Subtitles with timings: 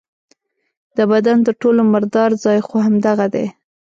[0.97, 3.47] د بدن تر ټولو مردار ځای خو همدغه دی.